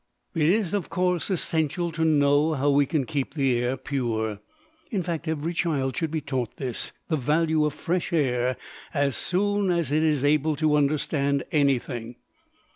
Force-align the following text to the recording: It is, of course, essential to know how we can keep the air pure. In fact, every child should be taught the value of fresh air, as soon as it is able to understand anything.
It 0.33 0.47
is, 0.47 0.73
of 0.73 0.89
course, 0.89 1.29
essential 1.29 1.91
to 1.91 2.03
know 2.03 2.55
how 2.55 2.71
we 2.71 2.87
can 2.87 3.05
keep 3.05 3.35
the 3.35 3.55
air 3.59 3.77
pure. 3.77 4.39
In 4.89 5.03
fact, 5.03 5.27
every 5.27 5.53
child 5.53 5.95
should 5.95 6.09
be 6.09 6.21
taught 6.21 6.57
the 6.57 6.75
value 7.15 7.63
of 7.65 7.75
fresh 7.75 8.11
air, 8.11 8.57
as 8.95 9.15
soon 9.15 9.69
as 9.69 9.91
it 9.91 10.01
is 10.01 10.23
able 10.23 10.55
to 10.55 10.73
understand 10.75 11.43
anything. 11.51 12.15